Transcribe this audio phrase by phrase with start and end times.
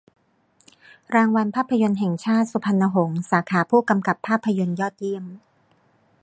[1.15, 5.25] รางวัลภาพยนตร์แห่งชาติ สุพรรณหงส์ สาขาผู้กำกับภาพยนตร์ยอดเยี่ยม